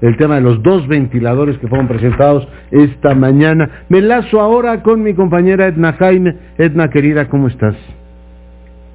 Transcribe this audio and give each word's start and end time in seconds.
el 0.00 0.16
tema 0.16 0.36
de 0.36 0.40
los 0.40 0.62
dos 0.62 0.86
ventiladores 0.88 1.58
que 1.58 1.68
fueron 1.68 1.88
presentados 1.88 2.46
esta 2.70 3.14
mañana. 3.14 3.68
Me 3.88 4.00
lazo 4.00 4.40
ahora 4.40 4.82
con 4.82 5.02
mi 5.02 5.14
compañera 5.14 5.66
Edna 5.66 5.92
Jaime. 5.94 6.34
Edna, 6.58 6.88
querida, 6.88 7.28
¿cómo 7.28 7.48
estás? 7.48 7.74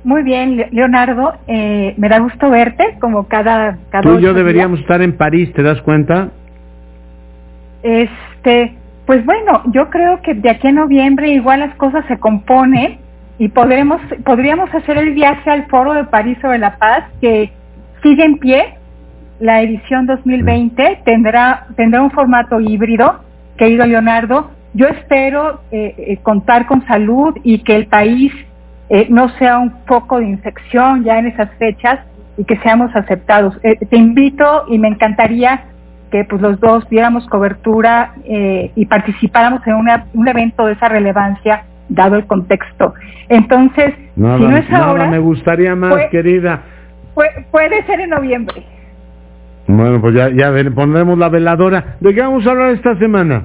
Muy 0.03 0.23
bien, 0.23 0.65
Leonardo. 0.71 1.33
Eh, 1.47 1.93
me 1.97 2.09
da 2.09 2.19
gusto 2.19 2.49
verte 2.49 2.97
como 2.99 3.27
cada... 3.27 3.77
cada 3.89 4.03
Tú 4.03 4.19
y 4.19 4.21
yo 4.21 4.33
deberíamos 4.33 4.79
estar 4.79 5.01
en 5.01 5.17
París, 5.17 5.51
¿te 5.53 5.61
das 5.61 5.81
cuenta? 5.81 6.29
Este, 7.83 8.73
pues 9.05 9.25
bueno, 9.25 9.63
yo 9.73 9.89
creo 9.89 10.21
que 10.21 10.33
de 10.33 10.49
aquí 10.49 10.67
a 10.67 10.71
noviembre 10.71 11.29
igual 11.29 11.61
las 11.61 11.75
cosas 11.75 12.05
se 12.07 12.17
componen 12.17 12.99
y 13.37 13.47
podremos, 13.47 14.01
podríamos 14.25 14.73
hacer 14.73 14.97
el 14.97 15.13
viaje 15.13 15.49
al 15.49 15.65
Foro 15.67 15.93
de 15.93 16.03
París 16.05 16.37
sobre 16.41 16.59
la 16.59 16.77
Paz 16.77 17.05
que 17.21 17.51
sigue 18.03 18.23
en 18.23 18.37
pie. 18.37 18.75
La 19.39 19.61
edición 19.61 20.05
2020 20.05 21.01
tendrá, 21.05 21.67
tendrá 21.75 22.01
un 22.01 22.11
formato 22.11 22.59
híbrido, 22.59 23.21
querido 23.57 23.85
Leonardo. 23.85 24.51
Yo 24.73 24.87
espero 24.87 25.61
eh, 25.71 25.95
eh, 25.97 26.17
contar 26.21 26.65
con 26.65 26.85
salud 26.85 27.35
y 27.43 27.59
que 27.59 27.75
el 27.75 27.87
país 27.87 28.33
eh, 28.89 29.07
no 29.09 29.29
sea 29.37 29.59
un 29.59 29.71
foco 29.85 30.19
de 30.19 30.27
infección 30.27 31.03
ya 31.03 31.19
en 31.19 31.27
esas 31.27 31.49
fechas 31.57 31.99
y 32.37 32.43
que 32.43 32.57
seamos 32.57 32.93
aceptados. 32.95 33.57
Te 33.61 33.97
invito 33.97 34.65
y 34.67 34.77
me 34.77 34.89
encantaría 34.89 35.63
que 36.11 36.25
pues 36.25 36.41
los 36.41 36.59
dos 36.59 36.89
diéramos 36.89 37.27
cobertura 37.27 38.13
y 38.23 38.85
participáramos 38.85 39.61
en 39.67 39.75
un 40.13 40.27
evento 40.27 40.65
de 40.65 40.73
esa 40.73 40.87
relevancia 40.87 41.65
dado 41.89 42.15
el 42.15 42.25
contexto. 42.25 42.93
Entonces, 43.27 43.93
si 44.15 44.21
no 44.21 44.57
es 44.57 44.71
ahora, 44.71 45.09
me 45.09 45.19
gustaría 45.19 45.75
más, 45.75 46.07
querida. 46.09 46.61
Puede, 47.51 47.83
ser 47.85 47.99
en 47.99 48.11
noviembre. 48.11 48.63
Bueno, 49.71 50.01
pues 50.01 50.15
ya, 50.15 50.29
ya 50.31 50.51
pondremos 50.73 51.15
la 51.19 51.29
veladora. 51.29 51.97
¿De 51.99 52.11
qué 52.15 52.21
vamos 52.21 52.45
a 52.47 52.49
hablar 52.49 52.71
esta 52.71 52.97
semana? 52.97 53.43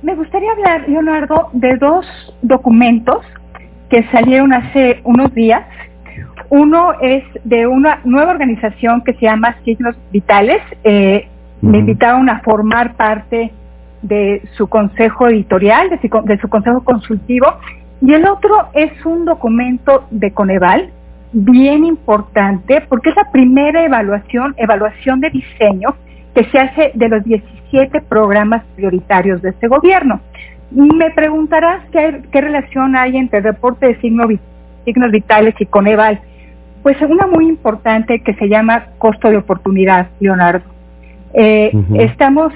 Me 0.00 0.14
gustaría 0.14 0.50
hablar, 0.50 0.88
Leonardo, 0.88 1.50
de 1.52 1.76
dos 1.76 2.06
documentos 2.40 3.18
que 3.90 4.02
salieron 4.04 4.54
hace 4.54 5.02
unos 5.04 5.34
días. 5.34 5.62
Uno 6.48 6.94
es 7.02 7.22
de 7.44 7.66
una 7.66 8.00
nueva 8.04 8.30
organización 8.30 9.02
que 9.04 9.12
se 9.12 9.26
llama 9.26 9.56
Signos 9.62 9.94
Vitales. 10.10 10.62
Eh, 10.84 11.28
Me 11.60 11.78
invitaron 11.80 12.30
a 12.30 12.40
formar 12.40 12.94
parte 12.94 13.52
de 14.00 14.40
su 14.56 14.68
consejo 14.68 15.28
editorial, 15.28 15.90
de 15.90 16.00
su, 16.00 16.08
de 16.24 16.38
su 16.38 16.48
consejo 16.48 16.82
consultivo. 16.82 17.46
Y 18.00 18.14
el 18.14 18.26
otro 18.26 18.68
es 18.72 19.04
un 19.04 19.26
documento 19.26 20.06
de 20.10 20.30
Coneval, 20.30 20.92
bien 21.32 21.84
importante, 21.84 22.82
porque 22.88 23.10
es 23.10 23.16
la 23.16 23.30
primera 23.30 23.84
evaluación, 23.84 24.54
evaluación 24.56 25.20
de 25.20 25.30
diseño 25.30 25.94
que 26.34 26.44
se 26.44 26.58
hace 26.58 26.92
de 26.94 27.08
los 27.08 27.24
17 27.24 28.00
programas 28.02 28.64
prioritarios 28.76 29.42
de 29.42 29.50
este 29.50 29.68
gobierno. 29.68 30.20
Me 30.70 31.10
preguntarás 31.10 31.84
qué, 31.92 32.22
qué 32.30 32.40
relación 32.40 32.96
hay 32.96 33.16
entre 33.16 33.38
el 33.38 33.44
reporte 33.44 33.86
de 33.86 34.00
signos 34.00 35.10
vitales 35.10 35.54
y 35.58 35.66
Coneval. 35.66 36.20
Pues 36.82 37.00
una 37.02 37.26
muy 37.26 37.48
importante 37.48 38.20
que 38.20 38.34
se 38.34 38.48
llama 38.48 38.86
costo 38.98 39.30
de 39.30 39.38
oportunidad, 39.38 40.08
Leonardo. 40.20 40.64
Eh, 41.34 41.72
estamos 41.94 42.52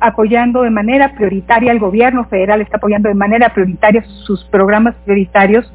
apoyando 0.00 0.62
de 0.62 0.70
manera 0.70 1.14
prioritaria, 1.14 1.72
el 1.72 1.78
gobierno 1.78 2.24
federal 2.24 2.60
está 2.60 2.78
apoyando 2.78 3.08
de 3.08 3.14
manera 3.14 3.50
prioritaria 3.50 4.02
sus 4.24 4.44
programas 4.44 4.94
prioritarios 5.04 5.72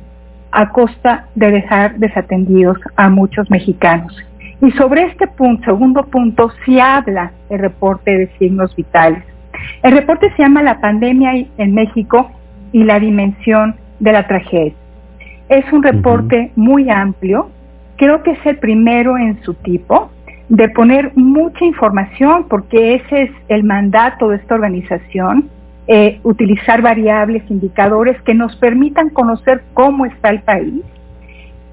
a 0.51 0.69
costa 0.69 1.27
de 1.35 1.51
dejar 1.51 1.97
desatendidos 1.97 2.77
a 2.95 3.09
muchos 3.09 3.49
mexicanos. 3.49 4.15
Y 4.61 4.71
sobre 4.71 5.03
este 5.03 5.27
punto, 5.27 5.65
segundo 5.65 6.03
punto, 6.03 6.51
sí 6.65 6.79
habla 6.79 7.31
el 7.49 7.59
reporte 7.59 8.17
de 8.17 8.27
signos 8.39 8.75
vitales. 8.75 9.23
El 9.83 9.91
reporte 9.91 10.31
se 10.35 10.43
llama 10.43 10.63
La 10.63 10.79
pandemia 10.79 11.45
en 11.57 11.73
México 11.73 12.31
y 12.71 12.83
la 12.83 12.99
dimensión 12.99 13.75
de 13.99 14.11
la 14.11 14.27
tragedia. 14.27 14.73
Es 15.49 15.71
un 15.71 15.83
reporte 15.83 16.51
muy 16.55 16.89
amplio, 16.89 17.49
creo 17.95 18.21
que 18.23 18.31
es 18.31 18.45
el 18.45 18.57
primero 18.57 19.17
en 19.17 19.41
su 19.43 19.53
tipo, 19.53 20.11
de 20.49 20.69
poner 20.69 21.11
mucha 21.15 21.65
información, 21.65 22.45
porque 22.49 22.95
ese 22.95 23.23
es 23.23 23.31
el 23.49 23.63
mandato 23.63 24.29
de 24.29 24.37
esta 24.37 24.55
organización, 24.55 25.49
eh, 25.87 26.19
utilizar 26.23 26.81
variables, 26.81 27.49
indicadores 27.49 28.21
que 28.23 28.33
nos 28.33 28.55
permitan 28.57 29.09
conocer 29.09 29.63
cómo 29.73 30.05
está 30.05 30.29
el 30.29 30.41
país. 30.41 30.83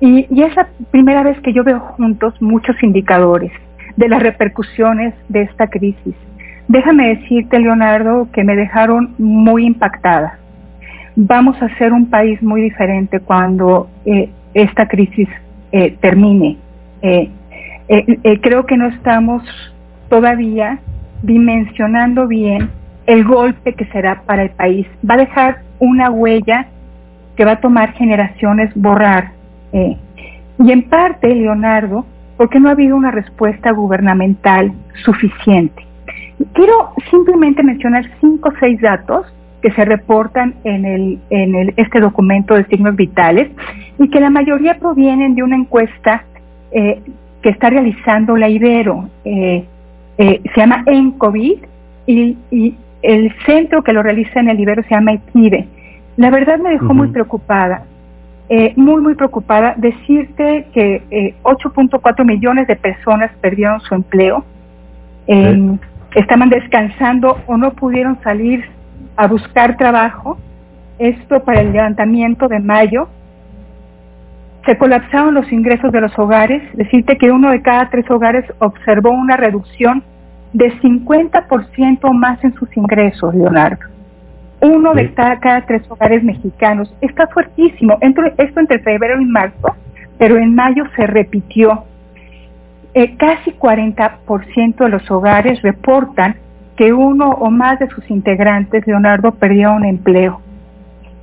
Y, 0.01 0.27
y 0.31 0.43
es 0.43 0.55
la 0.55 0.69
primera 0.91 1.23
vez 1.23 1.41
que 1.41 1.53
yo 1.53 1.65
veo 1.65 1.81
juntos 1.81 2.35
muchos 2.41 2.81
indicadores 2.83 3.53
de 3.97 4.09
las 4.09 4.23
repercusiones 4.23 5.15
de 5.29 5.43
esta 5.43 5.69
crisis 5.69 6.15
Déjame 6.67 7.17
decirte, 7.17 7.59
Leonardo, 7.59 8.29
que 8.33 8.43
me 8.43 8.57
dejaron 8.57 9.15
muy 9.19 9.67
impactada. 9.67 10.39
Vamos 11.15 11.61
a 11.61 11.69
ser 11.77 11.93
un 11.93 12.09
país 12.09 12.43
muy 12.43 12.63
diferente 12.63 13.21
cuando 13.21 13.89
eh, 14.07 14.31
esta 14.55 14.89
crisis 14.89 15.29
eh, 15.73 15.97
termine. 16.01 16.57
Creo 18.41 18.65
que 18.65 18.77
no 18.79 18.87
estamos 18.87 19.43
todavía 20.09 20.79
dimensionando 21.23 22.27
bien 22.27 22.71
el 23.07 23.25
golpe 23.25 23.75
que 23.75 23.85
será 23.87 24.23
para 24.23 24.43
el 24.43 24.51
país. 24.51 24.87
Va 25.09 25.15
a 25.15 25.19
dejar 25.19 25.59
una 25.79 26.11
huella 26.11 26.67
que 27.37 27.45
va 27.45 27.53
a 27.53 27.61
tomar 27.61 27.93
generaciones 27.93 28.71
borrar. 28.75 29.33
y 29.73 30.71
en 30.71 30.83
parte, 30.85 31.35
Leonardo, 31.35 32.07
porque 32.37 32.61
no 32.61 32.69
ha 32.69 32.73
habido 32.73 32.97
una 32.97 33.11
respuesta 33.11 33.73
gubernamental 33.73 34.73
suficiente. 35.05 35.85
Quiero 36.53 36.93
simplemente 37.11 37.63
mencionar 37.63 38.09
cinco 38.21 38.49
o 38.49 38.53
seis 38.61 38.81
datos 38.81 39.27
que 39.63 39.71
se 39.73 39.85
reportan 39.85 40.55
en, 40.65 40.85
el, 40.85 41.19
en 41.31 41.73
este 41.77 42.01
documento 42.01 42.55
de 42.55 42.67
signos 42.67 42.97
vitales 42.97 43.51
y 43.99 44.11
que 44.11 44.21
la 44.21 44.31
mayoría 44.31 44.79
provienen 44.79 45.35
de 45.35 45.43
una 45.43 45.57
encuesta 45.57 46.25
eh, 46.71 47.01
que 47.41 47.49
está 47.49 47.71
realizando 47.71 48.37
la 48.37 48.49
Ibero. 48.49 49.09
Eh, 49.25 49.65
eh, 50.19 50.41
se 50.55 50.61
llama 50.61 50.83
ENCOVID 50.87 51.59
y, 52.07 52.37
y, 52.51 52.75
el 53.05 53.33
centro 53.45 53.85
que 53.85 53.93
lo 53.93 54.03
realiza 54.03 54.41
en 54.41 54.49
el 54.49 54.59
Ibero 54.59 54.83
se 54.83 54.95
llama 54.95 55.13
EQUIDE. 55.13 55.69
La 56.17 56.31
verdad 56.31 56.59
me 56.59 56.71
dejó 56.71 56.95
muy 56.95 57.09
preocupada, 57.09 57.85
muy, 58.77 59.01
muy 59.03 59.15
preocupada. 59.15 59.75
Decirte 59.77 60.67
que 60.73 61.35
8.4 61.43 62.25
millones 62.25 62.67
de 62.67 62.77
personas 62.77 63.31
perdieron 63.41 63.81
su 63.81 63.95
empleo 63.95 64.45
estaban 66.15 66.49
descansando 66.49 67.39
o 67.47 67.57
no 67.57 67.73
pudieron 67.73 68.19
salir 68.23 68.65
a 69.17 69.27
buscar 69.27 69.77
trabajo. 69.77 70.39
Esto 70.99 71.43
para 71.45 71.61
el 71.61 71.73
levantamiento 71.73 72.49
de 72.49 72.61
mayo. 72.61 73.09
Se 74.65 74.79
colapsaron 74.79 75.35
los 75.35 75.53
ingresos 75.53 75.93
de 75.93 76.01
los 76.01 76.19
hogares. 76.19 76.63
Decirte 76.75 77.19
que 77.19 77.31
uno 77.31 77.51
de 77.51 77.61
cada 77.61 77.91
tres 77.91 78.09
hogares 78.11 78.45
observó 78.61 79.11
una 79.11 79.37
reducción 79.37 80.05
de 80.55 80.73
50% 80.81 82.13
más 82.13 82.43
en 82.43 82.55
sus 82.55 82.75
ingresos, 82.77 83.35
Leonardo. 83.35 83.85
Uno 84.61 84.95
de 84.95 85.13
cada, 85.13 85.67
tres 85.67 85.83
hogares 85.91 86.23
mexicanos. 86.23 86.95
Está 87.03 87.27
fuertísimo. 87.27 87.99
esto 88.01 88.61
entre 88.61 88.79
febrero 88.79 89.21
y 89.21 89.27
marzo, 89.27 89.77
pero 90.17 90.39
en 90.39 90.55
mayo 90.55 90.85
se 90.97 91.07
repitió 91.07 91.85
eh, 92.95 93.17
casi 93.17 93.51
40% 93.51 94.77
de 94.77 94.89
los 94.89 95.11
hogares 95.11 95.61
reportan 95.63 96.37
que 96.77 96.93
uno 96.93 97.31
o 97.31 97.51
más 97.51 97.81
de 97.81 97.89
sus 97.89 98.09
integrantes, 98.09 98.87
Leonardo, 98.87 99.33
perdió 99.33 99.73
un 99.73 99.85
empleo. 99.85 100.41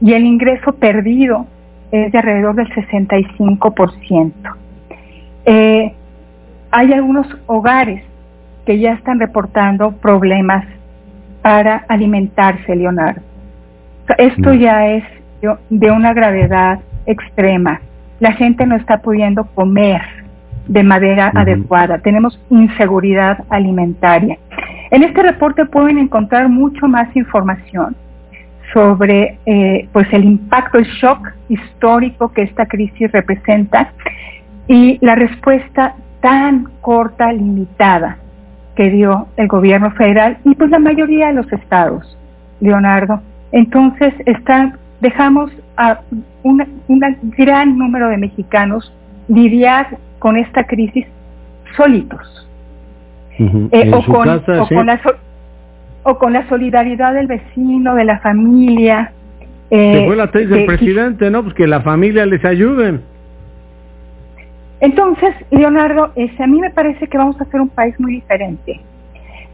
Y 0.02 0.12
el 0.12 0.25
ingreso 0.25 0.74
perdido 0.74 1.46
es 1.92 2.12
de 2.12 2.18
alrededor 2.18 2.56
del 2.56 2.68
65%. 2.74 4.34
Eh, 5.46 5.94
hay 6.72 6.94
algunos 6.94 7.28
hogares 7.48 8.03
que 8.66 8.80
ya 8.80 8.94
están 8.94 9.20
reportando 9.20 9.92
problemas 9.94 10.66
para 11.42 11.86
alimentarse, 11.88 12.75
Leonardo. 12.75 13.22
Esto 14.18 14.54
ya 14.54 14.88
es 14.88 15.04
de 15.69 15.92
una 15.92 16.13
gravedad 16.13 16.80
extrema. 17.06 17.81
La 18.19 18.34
gente 18.34 18.66
no 18.66 18.75
está 18.75 18.98
pudiendo 19.00 19.46
comer 19.56 20.02
de 20.68 20.84
manera 20.84 21.31
adecuada. 21.34 21.98
Tenemos 22.00 22.40
inseguridad 22.50 23.44
alimentaria. 23.50 24.38
En 24.92 25.04
este 25.04 25.24
reporte 25.24 25.66
pueden 25.66 25.98
encontrar 25.98 26.50
mucho 26.50 26.88
más 26.88 27.16
información 27.16 27.96
sobre 28.74 29.38
eh, 29.46 29.88
pues 29.92 30.07
el 30.14 30.24
impacto, 30.24 30.78
el 30.78 30.86
shock 30.86 31.30
histórico 31.50 32.31
que 32.31 32.44
esta 32.44 32.66
crisis 32.66 33.12
representa 33.12 33.92
y 34.68 34.98
la 35.02 35.16
respuesta 35.16 35.96
tan 36.22 36.68
corta, 36.81 37.34
limitada 37.34 38.18
que 38.75 38.89
dio 38.89 39.27
el 39.38 39.47
gobierno 39.47 39.91
federal 39.91 40.38
y 40.45 40.56
pues 40.56 40.69
la 40.69 40.79
mayoría 40.79 41.27
de 41.27 41.33
los 41.33 41.51
estados, 41.51 42.18
Leonardo. 42.59 43.21
Entonces 43.51 44.13
están, 44.25 44.77
dejamos 45.01 45.51
a 45.77 46.00
un 46.44 46.63
gran 47.38 47.77
número 47.77 48.07
de 48.09 48.18
mexicanos 48.18 48.94
lidiar 49.27 49.97
con 50.19 50.38
esta 50.38 50.63
crisis 50.65 51.06
solitos. 51.75 52.47
eh, 53.39 53.91
o, 53.94 54.03
con, 54.06 54.27
la 54.27 55.01
o 56.03 56.18
con 56.18 56.33
la 56.33 56.47
solidaridad 56.47 57.13
del 57.13 57.27
vecino, 57.27 57.95
de 57.95 58.06
la 58.06 58.19
familia. 58.19 59.12
Eh, 59.69 60.03
fue 60.06 60.15
la 60.15 60.29
tesis 60.31 60.50
del 60.50 60.65
presidente, 60.65 61.29
¿no? 61.31 61.44
Pues 61.44 61.56
que 61.56 61.68
la 61.68 61.81
familia 61.81 62.25
les 62.25 62.44
ayude. 62.44 63.00
Entonces, 64.81 65.36
Leonardo, 65.51 66.12
a 66.16 66.48
mí 66.48 66.60
me 66.60 66.72
parece 66.72 67.07
que 67.07 67.18
vamos 67.18 67.39
a 67.39 67.45
ser 67.45 67.62
un 67.62 67.69
país 67.69 67.98
muy 68.00 68.16
diferente, 68.16 68.81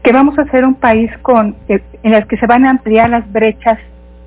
que 0.02 0.12
vamos 0.12 0.38
a 0.38 0.46
ser 0.46 0.64
un 0.64 0.74
país 0.74 1.10
con 1.20 1.54
en 1.68 2.14
el 2.14 2.26
que 2.26 2.38
se 2.38 2.46
van 2.46 2.64
a 2.64 2.70
ampliar 2.70 3.10
las 3.10 3.30
brechas 3.30 3.78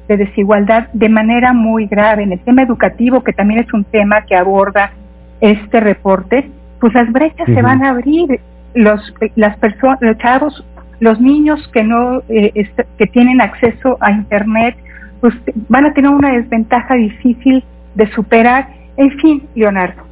de 0.08 0.18
desigualdad 0.18 0.90
de 0.94 1.10
manera 1.10 1.54
muy 1.54 1.88
grave. 1.88 2.24
En 2.24 2.34
el 2.34 2.40
tema 2.42 2.62
educativo, 2.62 3.24
que 3.24 3.34
también 3.34 3.62
es 3.62 3.74
un 3.74 3.84
tema 3.84 4.22
que 4.22 4.36
aborda 4.36 4.92
este 5.40 5.80
reporte, 5.80 6.50
pues 6.80 6.94
las 6.94 7.12
brechas 7.12 7.48
se 7.48 7.62
van 7.62 7.84
a 7.84 7.90
abrir. 7.90 8.40
Los, 8.74 9.14
las 9.36 9.58
personas, 9.58 9.98
los 10.02 10.18
chavos, 10.20 10.66
los 11.02 11.20
niños 11.20 11.68
que 11.74 11.84
no, 11.84 12.22
eh, 12.30 12.70
que 12.98 13.08
tienen 13.08 13.42
acceso 13.42 13.98
a 14.00 14.12
internet, 14.12 14.78
pues 15.20 15.34
van 15.68 15.88
a 15.88 15.94
tener 15.94 16.10
una 16.10 16.32
desventaja 16.32 16.94
difícil 16.94 17.64
de 17.96 18.08
superar. 18.12 18.70
En 18.96 19.12
fin, 19.20 19.44
Leonardo, 19.56 20.04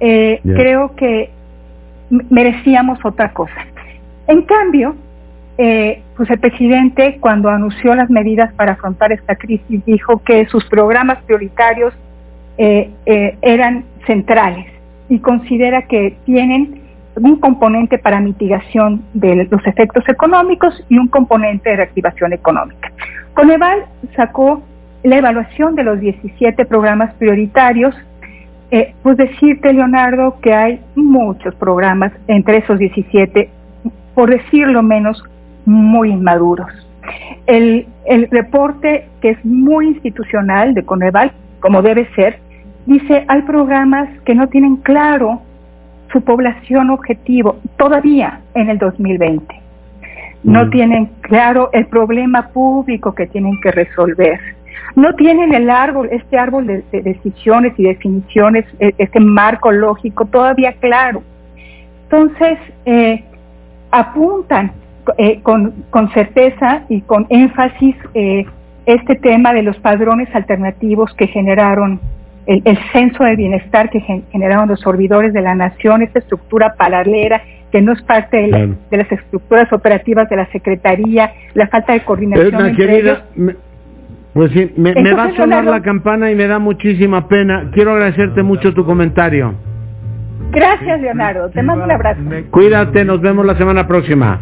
eh, 0.00 0.40
creo 0.42 0.94
que 0.96 1.30
merecíamos 2.28 2.98
otra 3.04 3.32
cosa. 3.32 3.54
En 4.26 4.42
cambio, 4.42 4.96
eh, 5.58 6.02
pues 6.16 6.30
el 6.30 6.40
presidente 6.40 7.18
cuando 7.20 7.48
anunció 7.50 7.94
las 7.94 8.10
medidas 8.10 8.52
para 8.54 8.72
afrontar 8.72 9.12
esta 9.12 9.36
crisis 9.36 9.84
dijo 9.84 10.22
que 10.24 10.46
sus 10.46 10.64
programas 10.66 11.22
prioritarios 11.24 11.94
eran 12.56 13.84
centrales 14.06 14.66
y 15.08 15.18
considera 15.20 15.82
que 15.82 16.16
tienen 16.26 16.80
un 17.16 17.36
componente 17.36 17.98
para 17.98 18.20
mitigación 18.20 19.02
de 19.14 19.48
los 19.50 19.66
efectos 19.66 20.08
económicos 20.08 20.84
y 20.88 20.98
un 20.98 21.08
componente 21.08 21.70
de 21.70 21.76
reactivación 21.76 22.32
económica. 22.32 22.90
Coneval 23.34 23.84
sacó 24.16 24.62
la 25.02 25.16
evaluación 25.16 25.74
de 25.74 25.84
los 25.84 26.00
17 26.00 26.64
programas 26.66 27.14
prioritarios. 27.14 27.94
Eh, 28.70 28.94
pues 29.02 29.16
decirte, 29.16 29.72
Leonardo, 29.72 30.38
que 30.40 30.54
hay 30.54 30.80
muchos 30.94 31.54
programas 31.56 32.12
entre 32.28 32.58
esos 32.58 32.78
17, 32.78 33.50
por 34.14 34.30
decirlo 34.30 34.82
menos, 34.82 35.22
muy 35.66 36.10
inmaduros. 36.10 36.68
El, 37.46 37.86
el 38.06 38.28
reporte, 38.30 39.08
que 39.20 39.30
es 39.30 39.44
muy 39.44 39.88
institucional 39.88 40.74
de 40.74 40.84
Coneval, 40.84 41.32
como 41.60 41.82
debe 41.82 42.08
ser, 42.14 42.38
Dice, 42.86 43.24
hay 43.28 43.42
programas 43.42 44.08
que 44.24 44.34
no 44.34 44.48
tienen 44.48 44.76
claro 44.76 45.42
su 46.12 46.22
población 46.22 46.90
objetivo 46.90 47.60
todavía 47.76 48.40
en 48.54 48.70
el 48.70 48.78
2020. 48.78 49.54
No 50.42 50.64
mm. 50.64 50.70
tienen 50.70 51.06
claro 51.20 51.70
el 51.72 51.86
problema 51.86 52.48
público 52.48 53.14
que 53.14 53.26
tienen 53.26 53.60
que 53.62 53.70
resolver. 53.70 54.40
No 54.96 55.14
tienen 55.14 55.54
el 55.54 55.70
árbol, 55.70 56.08
este 56.10 56.38
árbol 56.38 56.66
de, 56.66 56.84
decisiones 57.02 57.74
y 57.78 57.84
definiciones, 57.84 58.64
e, 58.78 58.94
este 58.98 59.20
marco 59.20 59.70
lógico 59.70 60.26
todavía 60.26 60.72
claro. 60.74 61.22
Entonces, 62.04 62.58
eh, 62.84 63.24
apuntan 63.90 64.72
eh, 65.18 65.40
con, 65.42 65.84
con, 65.90 66.10
certeza 66.12 66.82
y 66.88 67.00
con 67.02 67.26
énfasis 67.30 67.96
eh, 68.14 68.44
este 68.86 69.14
tema 69.16 69.52
de 69.52 69.62
los 69.62 69.76
padrones 69.78 70.28
alternativos 70.34 71.12
que 71.14 71.26
generaron 71.26 72.00
el, 72.46 72.78
censo 72.92 73.22
de 73.22 73.36
bienestar 73.36 73.90
que 73.90 74.00
generaron 74.00 74.68
los 74.68 74.80
servidores 74.80 75.32
de 75.32 75.40
la 75.40 75.54
nación, 75.54 76.02
esta 76.02 76.18
estructura 76.18 76.74
paralela 76.74 77.42
que 77.70 77.80
no 77.80 77.92
es 77.92 78.02
parte 78.02 78.36
de, 78.36 78.96
las 78.96 79.12
estructuras 79.12 79.72
operativas 79.72 80.28
de 80.28 80.36
la 80.36 80.50
Secretaría, 80.50 81.32
la 81.54 81.68
falta 81.68 81.92
de 81.92 82.00
coordinación 82.00 82.66
entre 82.66 82.98
ellos. 82.98 83.22
Pues 84.32 84.52
sí, 84.52 84.72
me, 84.76 84.92
va 85.12 85.24
a 85.24 85.36
sonar 85.36 85.64
la 85.64 85.82
campana 85.82 86.30
y 86.30 86.34
me 86.34 86.46
da 86.46 86.58
muchísima 86.58 87.26
pena. 87.26 87.70
Quiero 87.72 87.92
agradecerte 87.92 88.42
mucho 88.42 88.72
tu 88.72 88.84
comentario. 88.84 89.54
Gracias, 90.52 91.00
Leonardo. 91.00 91.50
Te 91.50 91.62
mando 91.62 91.84
un 91.84 91.90
abrazo. 91.90 92.20
Cuídate, 92.50 93.04
nos 93.04 93.20
vemos 93.20 93.46
la 93.46 93.56
semana 93.56 93.86
próxima. 93.86 94.40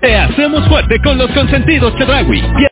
Te 0.00 0.14
hacemos 0.14 0.68
fuerte 0.68 0.98
con 1.02 1.18
los 1.18 1.28
consentidos 1.32 1.94
Chedragui. 1.96 2.40